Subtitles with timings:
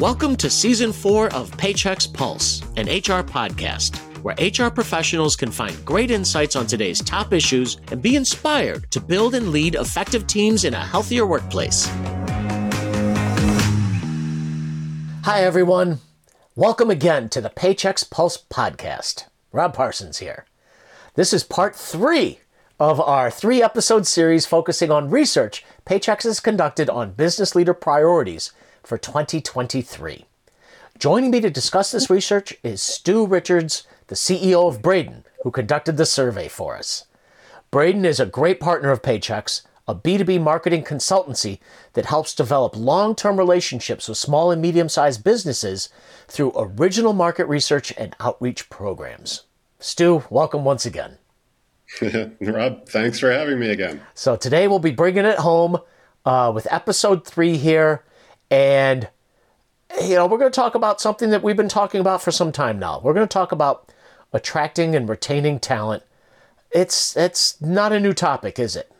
[0.00, 5.84] Welcome to season four of Paychex Pulse, an HR podcast, where HR professionals can find
[5.84, 10.64] great insights on today's top issues and be inspired to build and lead effective teams
[10.64, 11.84] in a healthier workplace.
[15.24, 15.98] Hi, everyone.
[16.56, 19.26] Welcome again to the Paychex Pulse podcast.
[19.52, 20.46] Rob Parsons here.
[21.12, 22.40] This is part three
[22.78, 28.50] of our three episode series focusing on research Paychex has conducted on business leader priorities
[28.90, 30.24] for 2023.
[30.98, 35.96] Joining me to discuss this research is Stu Richards, the CEO of Bredin, who conducted
[35.96, 37.04] the survey for us.
[37.70, 41.60] Bredin is a great partner of Paychex, a B2B marketing consultancy
[41.92, 45.88] that helps develop long term relationships with small and medium sized businesses
[46.26, 49.44] through original market research and outreach programs.
[49.78, 51.18] Stu, welcome once again.
[52.40, 54.00] Rob, thanks for having me again.
[54.14, 55.78] So today we'll be bringing it home
[56.24, 58.02] uh, with episode three here.
[58.50, 59.08] And,
[60.02, 62.52] you know, we're going to talk about something that we've been talking about for some
[62.52, 63.00] time now.
[63.02, 63.92] We're going to talk about
[64.32, 66.02] attracting and retaining talent.
[66.70, 68.90] It's, it's not a new topic, is it?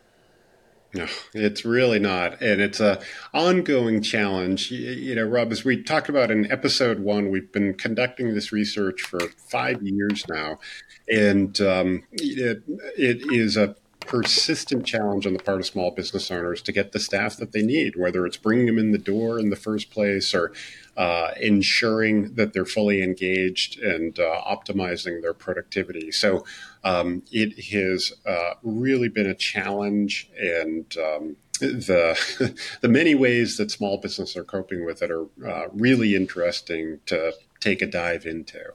[0.93, 3.01] No, it's really not, and it's a
[3.33, 4.71] ongoing challenge.
[4.71, 9.01] You know, Rob, as we talked about in episode one, we've been conducting this research
[9.01, 10.59] for five years now,
[11.07, 12.63] and um, it,
[12.97, 16.99] it is a persistent challenge on the part of small business owners to get the
[16.99, 20.33] staff that they need, whether it's bringing them in the door in the first place
[20.33, 20.51] or
[20.97, 26.11] uh, ensuring that they're fully engaged and uh, optimizing their productivity.
[26.11, 26.43] So
[26.83, 33.71] um, it has uh, really been a challenge and um, the the many ways that
[33.71, 38.73] small businesses are coping with it are uh, really interesting to take a dive into.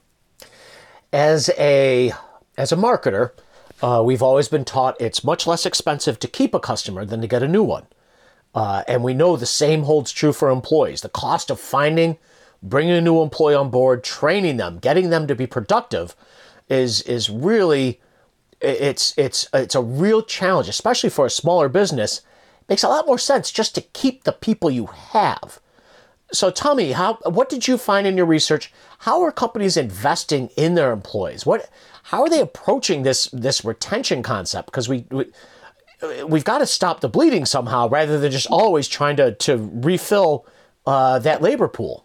[1.12, 2.12] As a
[2.56, 3.32] as a marketer,
[3.82, 7.26] uh, we've always been taught it's much less expensive to keep a customer than to
[7.26, 7.86] get a new one.
[8.54, 11.02] Uh, and we know the same holds true for employees.
[11.02, 12.16] The cost of finding,
[12.62, 16.16] bringing a new employee on board, training them, getting them to be productive
[16.68, 18.00] is, is really,
[18.62, 22.22] it's, it's, it's a real challenge, especially for a smaller business.
[22.62, 25.60] It makes a lot more sense just to keep the people you have.
[26.32, 28.72] So tell me, how, what did you find in your research?
[29.00, 31.46] How are companies investing in their employees?
[31.46, 31.70] What,
[32.04, 34.66] how are they approaching this this retention concept?
[34.66, 35.26] Because we, we
[36.26, 40.46] we've got to stop the bleeding somehow, rather than just always trying to to refill
[40.86, 42.04] uh, that labor pool.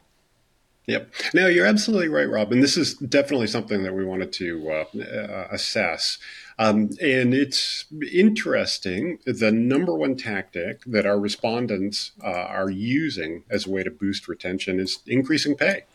[0.88, 1.14] Yep.
[1.34, 2.52] No, you're absolutely right, Rob.
[2.52, 6.18] And this is definitely something that we wanted to uh, uh, assess.
[6.62, 9.18] Um, and it's interesting.
[9.26, 14.28] The number one tactic that our respondents uh, are using as a way to boost
[14.28, 15.86] retention is increasing pay.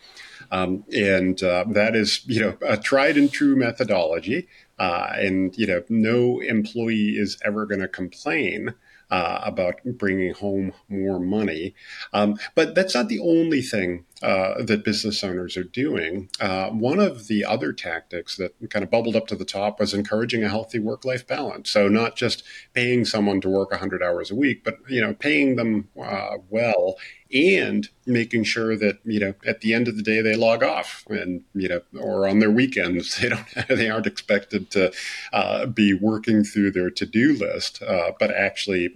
[0.51, 4.49] Um, and uh, that is, you know, a tried and true methodology.
[4.77, 8.75] Uh, and, you know, no employee is ever going to complain
[9.09, 11.77] uh, about bringing home more money.
[12.13, 16.29] Um, but that's not the only thing uh, that business owners are doing.
[16.41, 19.93] Uh, one of the other tactics that kind of bubbled up to the top was
[19.93, 21.71] encouraging a healthy work-life balance.
[21.71, 25.57] So not just paying someone to work 100 hours a week, but you know paying
[25.57, 26.97] them uh, well
[27.35, 31.05] and making sure that you know at the end of the day they log off
[31.11, 34.93] and you know or on their weekends they don't they aren't expected to
[35.33, 38.91] uh, be working through their to-do list uh, but actually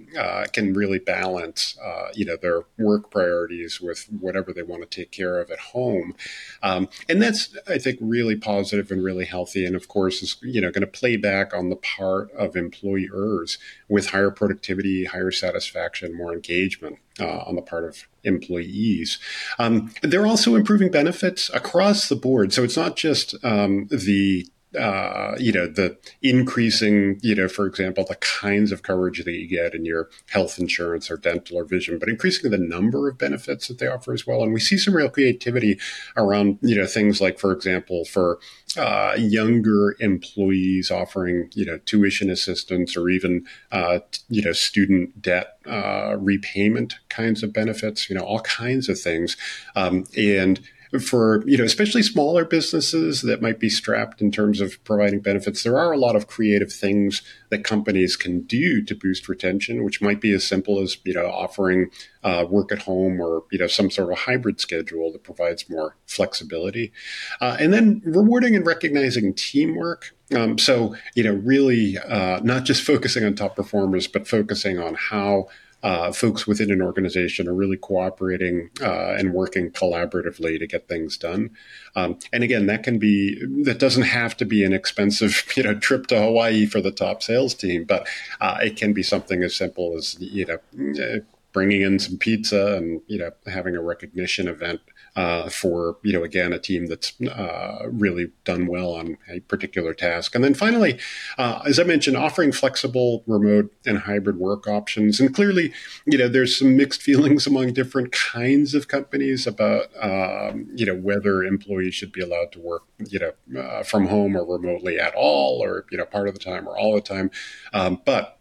[0.52, 1.76] can really balance
[2.14, 6.14] you know their work priorities with whatever they want to take care of at home
[6.62, 10.60] um, and that's I think really positive and really healthy and of course is you
[10.60, 16.16] know going to play back on the part of employers with higher productivity higher satisfaction
[16.16, 19.18] more engagement uh, on the part of employees.
[19.58, 22.52] Um, they're also improving benefits across the board.
[22.52, 24.46] So it's not just um, the
[24.78, 29.48] uh, you know, the increasing, you know, for example, the kinds of coverage that you
[29.48, 33.66] get in your health insurance or dental or vision, but increasing the number of benefits
[33.66, 34.42] that they offer as well.
[34.42, 35.78] And we see some real creativity
[36.16, 38.38] around, you know, things like, for example, for
[38.76, 43.98] uh, younger employees offering, you know, tuition assistance or even, uh,
[44.28, 49.36] you know, student debt uh, repayment kinds of benefits, you know, all kinds of things.
[49.74, 50.60] Um, and
[50.98, 55.62] for you know especially smaller businesses that might be strapped in terms of providing benefits.
[55.62, 60.00] There are a lot of creative things that companies can do to boost retention which
[60.02, 61.90] might be as simple as you know offering
[62.24, 65.96] uh, work at home or you know some sort of hybrid schedule that provides more
[66.06, 66.92] flexibility.
[67.40, 70.14] Uh, and then rewarding and recognizing teamwork.
[70.34, 74.94] Um, so you know really uh, not just focusing on top performers but focusing on
[74.94, 75.48] how
[75.82, 81.16] uh, folks within an organization are really cooperating uh, and working collaboratively to get things
[81.16, 81.50] done.
[81.96, 85.74] Um, and again, that can be that doesn't have to be an expensive you know
[85.74, 88.06] trip to Hawaii for the top sales team, but
[88.40, 91.20] uh, it can be something as simple as you know
[91.52, 94.80] bringing in some pizza and you know having a recognition event
[95.16, 99.94] uh, for you know again a team that's uh, really done well on a particular
[99.94, 100.34] task.
[100.34, 100.98] And then finally,
[101.38, 105.20] uh, as I mentioned, offering flexible remote and hybrid work options.
[105.20, 105.72] And clearly,
[106.06, 110.94] you know, there's some mixed feelings among different kinds of companies about um, you know
[110.94, 115.14] whether employees should be allowed to work you know uh, from home or remotely at
[115.14, 117.30] all, or you know part of the time or all the time.
[117.72, 118.39] Um, but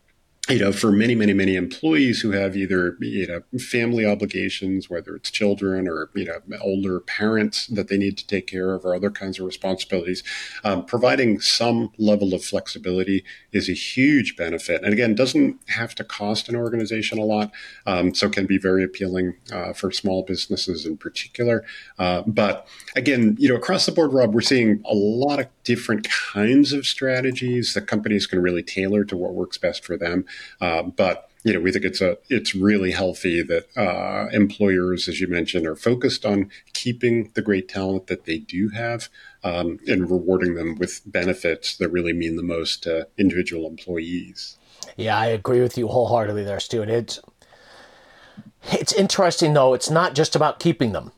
[0.50, 5.16] you know, for many, many, many employees who have either, you know, family obligations, whether
[5.16, 8.96] it's children or, you know, older parents that they need to take care of or
[8.96, 10.24] other kinds of responsibilities,
[10.64, 14.84] um, providing some level of flexibility is a huge benefit.
[14.84, 17.52] And again, doesn't have to cost an organization a lot.
[17.86, 21.64] Um, so can be very appealing uh, for small businesses in particular.
[22.00, 26.08] Uh, but again, you know, across the board, Rob, we're seeing a lot of different
[26.10, 30.26] kinds of strategies that companies can really tailor to what works best for them.
[30.62, 35.22] Uh, but you know, we think it's a it's really healthy that uh, employers, as
[35.22, 39.08] you mentioned, are focused on keeping the great talent that they do have
[39.44, 44.58] um, and rewarding them with benefits that really mean the most to individual employees.
[44.98, 46.82] Yeah, I agree with you wholeheartedly there, Stu.
[46.82, 47.22] And it's
[48.72, 49.74] it's interesting though.
[49.74, 51.14] It's not just about keeping them.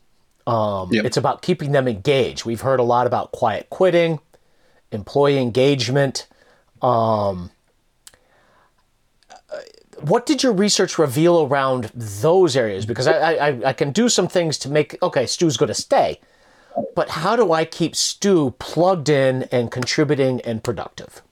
[0.46, 1.04] Um, yep.
[1.04, 2.44] It's about keeping them engaged.
[2.44, 4.20] We've heard a lot about quiet quitting,
[4.92, 6.26] employee engagement.
[6.80, 7.50] Um,
[10.02, 12.86] what did your research reveal around those areas?
[12.86, 16.20] Because I, I, I can do some things to make, okay, Stu's going to stay,
[16.94, 21.22] but how do I keep Stu plugged in and contributing and productive?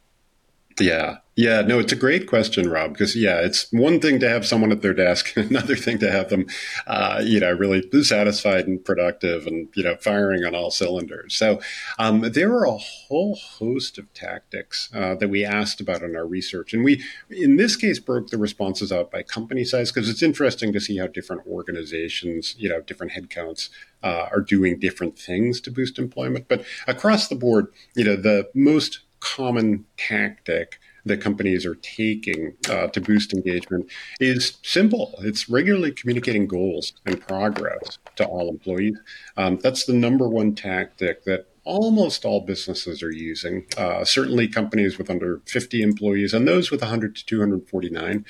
[0.80, 1.18] Yeah.
[1.36, 4.72] Yeah, no, it's a great question, Rob, because yeah, it's one thing to have someone
[4.72, 6.46] at their desk, another thing to have them,
[6.86, 11.34] uh, you know, really satisfied and productive and, you know, firing on all cylinders.
[11.34, 11.60] So
[11.98, 16.26] um, there are a whole host of tactics uh, that we asked about in our
[16.26, 16.74] research.
[16.74, 20.74] And we, in this case, broke the responses out by company size because it's interesting
[20.74, 23.70] to see how different organizations, you know, different headcounts
[24.02, 26.48] uh, are doing different things to boost employment.
[26.48, 32.86] But across the board, you know, the most common tactic that companies are taking uh,
[32.88, 33.90] to boost engagement
[34.20, 35.14] is simple.
[35.20, 38.98] It's regularly communicating goals and progress to all employees.
[39.36, 43.66] Um, that's the number one tactic that almost all businesses are using.
[43.76, 48.24] Uh, certainly, companies with under 50 employees and those with 100 to 249.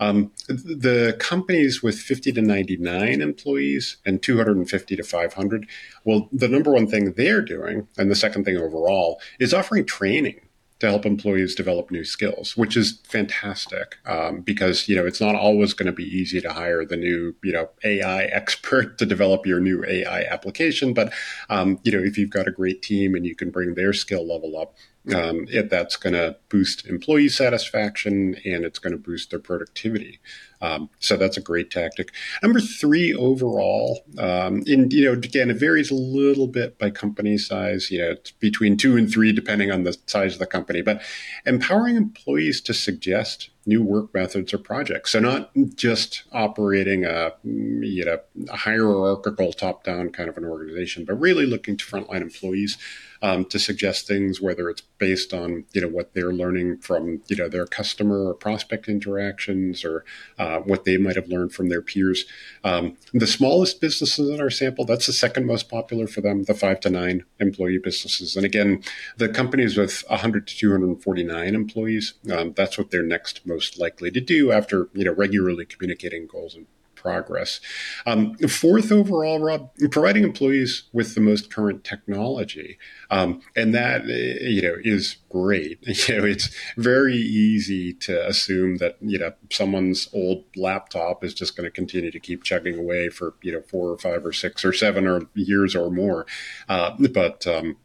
[0.00, 5.68] Um, the companies with 50 to 99 employees and 250 to 500.
[6.04, 10.40] Well, the number one thing they're doing, and the second thing overall, is offering training
[10.84, 15.34] to help employees develop new skills, which is fantastic um, because you know it's not
[15.34, 19.46] always going to be easy to hire the new you know AI expert to develop
[19.46, 20.94] your new AI application.
[20.94, 21.12] But
[21.48, 24.26] um, you know if you've got a great team and you can bring their skill
[24.26, 24.74] level up,
[25.12, 30.18] um, it, that's going to boost employee satisfaction and it's going to boost their productivity.
[30.62, 32.10] Um, so that's a great tactic.
[32.42, 37.36] Number three overall, um, and you know, again, it varies a little bit by company
[37.36, 37.90] size.
[37.90, 40.80] You know, between two and three depending on the size of the company.
[40.80, 41.02] But
[41.44, 45.12] empowering employees to suggest new work methods or projects.
[45.12, 48.18] So not just operating a you know
[48.48, 52.78] a hierarchical top down kind of an organization, but really looking to frontline employees
[53.22, 57.36] um, to suggest things, whether it's based on you know what they're learning from you
[57.36, 60.04] know their customer or prospect interactions or
[60.38, 62.26] uh, what they might have learned from their peers.
[62.64, 66.54] Um, the smallest businesses in our sample, that's the second most popular for them, the
[66.54, 68.36] five to nine employee businesses.
[68.36, 68.82] And again,
[69.16, 74.20] the companies with 100 to 249 employees, um, that's what they're next most likely to
[74.20, 76.66] do after you know regularly communicating goals and
[77.04, 77.60] progress.
[78.06, 82.78] Um, fourth overall, Rob, providing employees with the most current technology,
[83.10, 85.78] um, and that uh, you know is great.
[86.08, 91.56] You know, it's very easy to assume that you know someone's old laptop is just
[91.56, 94.64] going to continue to keep chugging away for you know four or five or six
[94.64, 96.26] or seven or years or more,
[96.68, 97.76] uh, but um,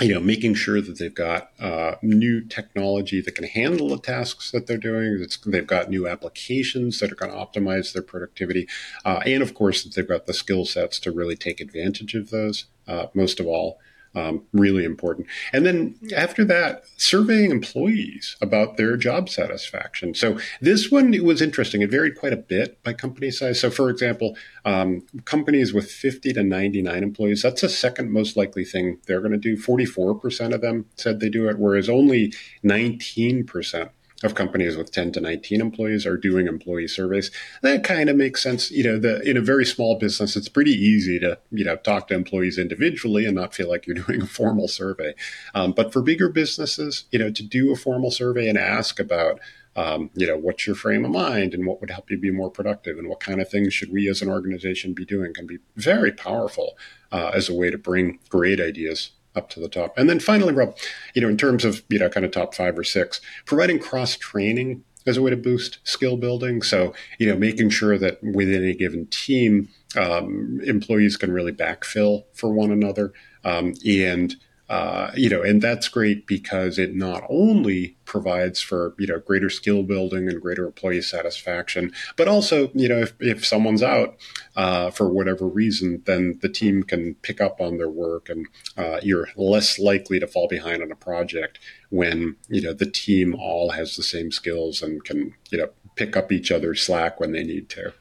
[0.00, 4.50] you know, making sure that they've got uh, new technology that can handle the tasks
[4.50, 5.26] that they're doing.
[5.46, 8.68] They've got new applications that are going to optimize their productivity,
[9.04, 12.30] uh, and of course, that they've got the skill sets to really take advantage of
[12.30, 12.66] those.
[12.86, 13.78] Uh, most of all,
[14.14, 15.26] um, really important.
[15.52, 20.14] And then after that, surveying employees about their job satisfaction.
[20.14, 21.82] So this one it was interesting.
[21.82, 23.60] It varied quite a bit by company size.
[23.60, 28.64] So, for example, um, companies with 50 to 99 employees, that's the second most likely
[28.64, 29.56] thing they're going to do.
[29.56, 32.32] 44% of them said they do it, whereas only
[32.64, 33.90] 19%
[34.24, 37.30] of companies with 10 to 19 employees are doing employee surveys.
[37.62, 38.70] That kind of makes sense.
[38.70, 42.08] You know, the, in a very small business, it's pretty easy to, you know, talk
[42.08, 45.14] to employees individually and not feel like you're doing a formal survey.
[45.54, 49.40] Um, but for bigger businesses, you know, to do a formal survey and ask about
[49.76, 52.50] um, you know, what's your frame of mind and what would help you be more
[52.50, 55.58] productive and what kind of things should we as an organization be doing can be
[55.76, 56.76] very powerful
[57.12, 59.96] uh, as a way to bring great ideas up to the top.
[59.96, 60.76] And then finally, Rob,
[61.14, 64.16] you know, in terms of, you know, kind of top five or six, providing cross
[64.16, 66.60] training as a way to boost skill building.
[66.60, 72.24] So, you know, making sure that within a given team, um, employees can really backfill
[72.34, 73.14] for one another.
[73.44, 74.36] Um, and
[74.68, 79.48] uh, you know, and that's great because it not only provides for you know greater
[79.48, 84.16] skill building and greater employee satisfaction, but also you know if, if someone's out
[84.56, 88.46] uh, for whatever reason, then the team can pick up on their work, and
[88.76, 91.58] uh, you're less likely to fall behind on a project
[91.88, 96.14] when you know the team all has the same skills and can you know pick
[96.14, 97.94] up each other's slack when they need to.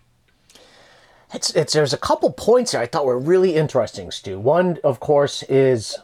[1.34, 4.40] It's, it's there's a couple points here I thought were really interesting, Stu.
[4.40, 5.98] One, of course, is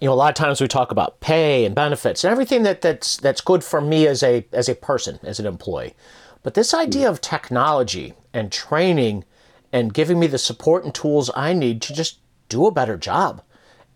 [0.00, 2.82] you know, a lot of times we talk about pay and benefits and everything that,
[2.82, 5.94] that's that's good for me as a as a person, as an employee.
[6.42, 9.24] But this idea of technology and training
[9.72, 13.42] and giving me the support and tools I need to just do a better job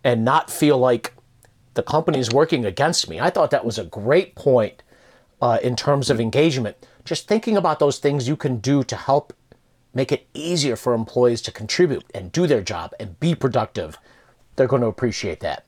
[0.03, 1.13] and not feel like
[1.75, 3.19] the company is working against me.
[3.19, 4.83] I thought that was a great point
[5.41, 6.75] uh, in terms of engagement.
[7.05, 9.33] Just thinking about those things you can do to help
[9.93, 13.97] make it easier for employees to contribute and do their job and be productive,
[14.55, 15.65] they're going to appreciate that.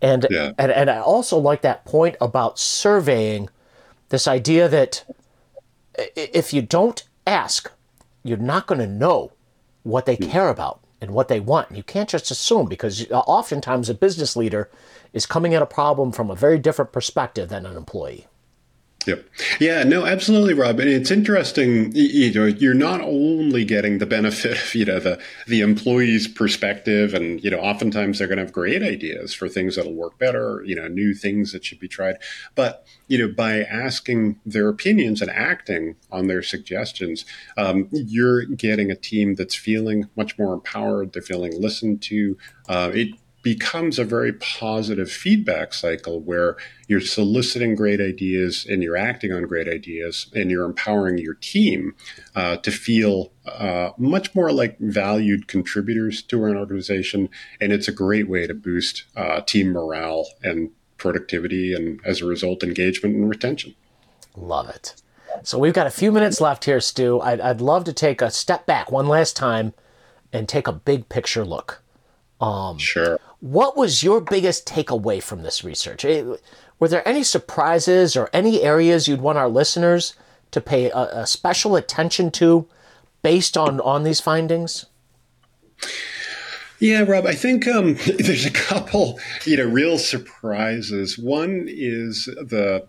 [0.00, 0.52] And, yeah.
[0.58, 3.48] and and I also like that point about surveying
[4.10, 5.04] this idea that
[6.14, 7.70] if you don't ask,
[8.22, 9.32] you're not going to know
[9.82, 10.28] what they hmm.
[10.28, 11.74] care about and what they want.
[11.74, 14.70] You can't just assume because oftentimes a business leader
[15.12, 18.26] is coming at a problem from a very different perspective than an employee.
[19.06, 19.26] Yep.
[19.58, 20.80] Yeah, no, absolutely, Rob.
[20.80, 25.18] And it's interesting, you know, you're not only getting the benefit of, you know, the,
[25.46, 29.76] the employee's perspective and, you know, oftentimes they're going to have great ideas for things
[29.76, 32.16] that'll work better, you know, new things that should be tried.
[32.54, 37.24] But, you know, by asking their opinions and acting on their suggestions,
[37.56, 41.12] um, you're getting a team that's feeling much more empowered.
[41.12, 42.36] They're feeling listened to.
[42.68, 43.08] Uh, it
[43.54, 49.44] becomes a very positive feedback cycle where you're soliciting great ideas and you're acting on
[49.44, 51.94] great ideas and you're empowering your team
[52.36, 57.30] uh, to feel uh, much more like valued contributors to an organization.
[57.58, 62.26] And it's a great way to boost uh, team morale and productivity and as a
[62.26, 63.74] result, engagement and retention.
[64.36, 64.94] Love it.
[65.42, 67.18] So we've got a few minutes left here, Stu.
[67.22, 69.72] I'd, I'd love to take a step back one last time
[70.34, 71.82] and take a big picture look.
[72.42, 73.18] Um, sure.
[73.40, 76.04] What was your biggest takeaway from this research?
[76.04, 76.24] Eh,
[76.78, 80.14] were there any surprises or any areas you'd want our listeners
[80.50, 82.66] to pay a, a special attention to
[83.22, 84.86] based on, on these findings?
[86.80, 91.18] Yeah, Rob, I think um, there's a couple, you know, real surprises.
[91.18, 92.88] One is the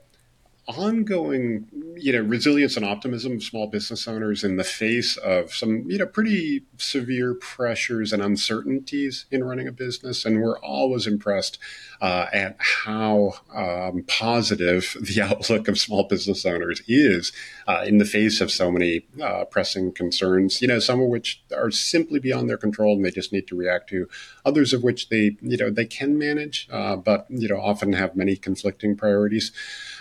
[0.70, 5.90] ongoing, you know, resilience and optimism of small business owners in the face of some,
[5.90, 10.26] you know, pretty severe pressures and uncertainties in running a business.
[10.26, 11.58] And we're always impressed
[12.02, 17.34] uh, at how um, positive the outlook of small business owners is
[17.68, 21.44] uh, in the face of so many uh, pressing concerns, you know, some of which
[21.56, 24.08] are simply beyond their control and they just need to react to,
[24.46, 28.16] others of which they, you know, they can manage, uh, but, you know, often have
[28.16, 29.52] many conflicting priorities.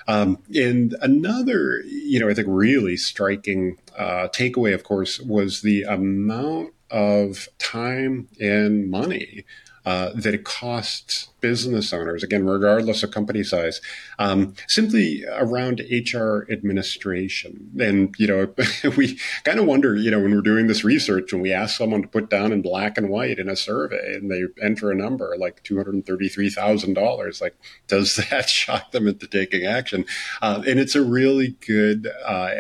[0.09, 5.83] Um, and another, you know, I think really striking uh, takeaway, of course, was the
[5.83, 9.45] amount of time and money
[9.89, 13.81] uh, that it costs business owners, again, regardless of company size,
[14.19, 17.71] um, simply around HR administration.
[17.81, 18.53] And, you know,
[18.99, 22.03] we kind of wonder, you know, when we're doing this research, when we ask someone
[22.03, 25.35] to put down in black and white in a survey and they enter a number
[25.39, 30.05] like $233,000, like, does that shock them into taking action?
[30.43, 32.51] Uh, and it's a really good, uh,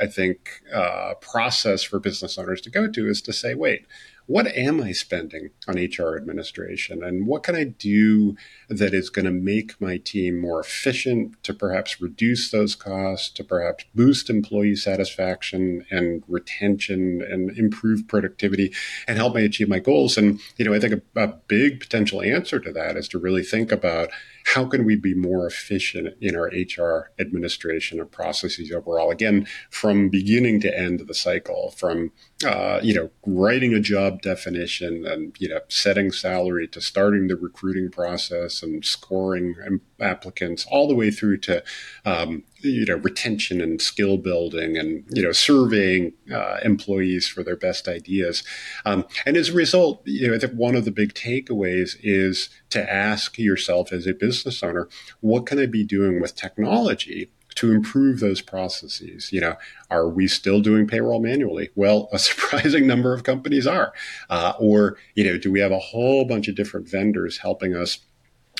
[0.00, 3.86] I think, uh, process for business owners to go to is to say, wait,
[4.26, 7.02] what am I spending on HR administration?
[7.04, 8.36] And what can I do
[8.68, 13.44] that is going to make my team more efficient to perhaps reduce those costs, to
[13.44, 18.72] perhaps boost employee satisfaction and retention and improve productivity
[19.06, 20.18] and help me achieve my goals?
[20.18, 23.44] And, you know, I think a, a big potential answer to that is to really
[23.44, 24.10] think about
[24.46, 29.10] how can we be more efficient in our HR administration of processes overall?
[29.10, 32.12] Again, from beginning to end of the cycle, from
[32.46, 37.36] uh, you know writing a job definition and you know setting salary to starting the
[37.36, 41.64] recruiting process and scoring applicants, all the way through to
[42.04, 47.56] um, you know retention and skill building and you know surveying uh, employees for their
[47.56, 48.42] best ideas
[48.84, 52.50] um, and as a result you know i think one of the big takeaways is
[52.70, 54.88] to ask yourself as a business owner
[55.20, 59.32] what can i be doing with technology to improve those processes.
[59.32, 59.56] You know,
[59.90, 61.70] are we still doing payroll manually?
[61.74, 63.92] Well, a surprising number of companies are.
[64.30, 67.98] Uh, or, you know, do we have a whole bunch of different vendors helping us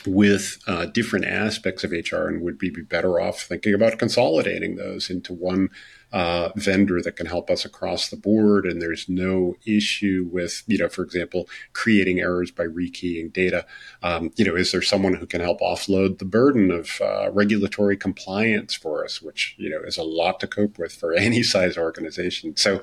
[0.07, 5.11] with uh, different aspects of HR and would be better off thinking about consolidating those
[5.11, 5.69] into one
[6.17, 8.65] uh, vendor that can help us across the board.
[8.65, 13.67] And there's no issue with, you know, for example, creating errors by rekeying data.
[14.03, 17.99] Um, you know, is there someone who can help offload the burden of uh, regulatory
[17.99, 21.77] compliance for us, which, you know, is a lot to cope with for any size
[21.77, 22.57] organization.
[22.57, 22.81] So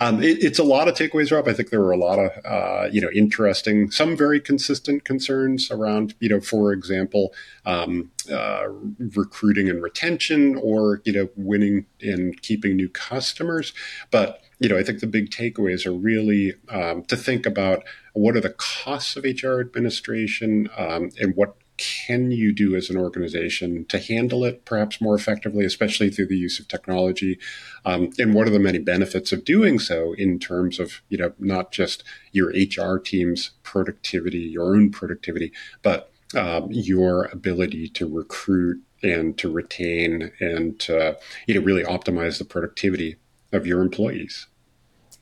[0.00, 1.48] um, it, it's a lot of takeaways, Rob.
[1.48, 5.70] I think there were a lot of, uh, you know, interesting, some very consistent concerns
[5.70, 7.34] around, you know, for example,
[7.66, 8.68] um, uh,
[9.14, 13.72] recruiting and retention or you know winning and keeping new customers
[14.10, 18.36] but you know i think the big takeaways are really um, to think about what
[18.36, 23.86] are the costs of hr administration um, and what can you do as an organization
[23.86, 27.38] to handle it perhaps more effectively, especially through the use of technology?
[27.86, 31.32] Um, and what are the many benefits of doing so in terms of, you know,
[31.38, 38.82] not just your HR team's productivity, your own productivity, but um, your ability to recruit
[39.02, 43.16] and to retain and to you know really optimize the productivity
[43.52, 44.46] of your employees.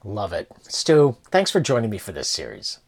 [0.04, 1.16] Love it, Stu.
[1.30, 2.78] Thanks for joining me for this series.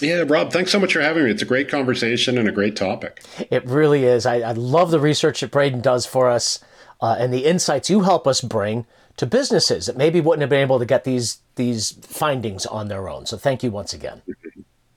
[0.00, 1.30] Yeah, Rob, thanks so much for having me.
[1.30, 3.22] It's a great conversation and a great topic.
[3.50, 4.26] It really is.
[4.26, 6.58] I, I love the research that Bredin does for us
[7.00, 10.60] uh, and the insights you help us bring to businesses that maybe wouldn't have been
[10.60, 13.26] able to get these these findings on their own.
[13.26, 14.22] So thank you once again.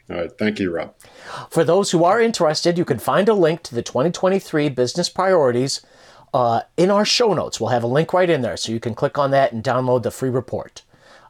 [0.09, 0.31] All right.
[0.37, 0.95] Thank you, Rob.
[1.49, 5.81] For those who are interested, you can find a link to the 2023 business priorities
[6.33, 7.59] uh, in our show notes.
[7.59, 10.03] We'll have a link right in there, so you can click on that and download
[10.03, 10.83] the free report.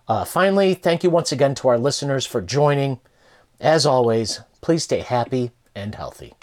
[0.07, 2.99] Uh, finally, thank you once again to our listeners for joining.
[3.59, 6.33] As always, please stay happy and healthy.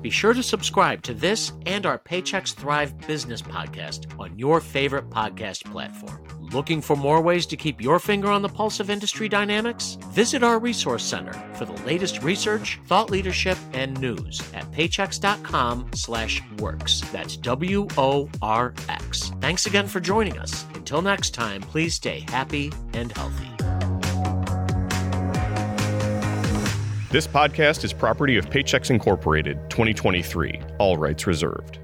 [0.00, 5.08] Be sure to subscribe to this and our Paychex Thrive business podcast on your favorite
[5.10, 6.41] podcast platform.
[6.52, 9.96] Looking for more ways to keep your finger on the pulse of industry dynamics?
[10.10, 17.10] Visit our resource center for the latest research, thought leadership, and news at paychex.com/worx.
[17.10, 19.32] That's W O R X.
[19.40, 20.66] Thanks again for joining us.
[20.74, 23.48] Until next time, please stay happy and healthy.
[27.10, 31.78] This podcast is property of Paychex Incorporated, 2023, all rights reserved.